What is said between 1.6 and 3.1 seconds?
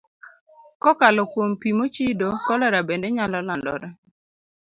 pi mochido, kolera bende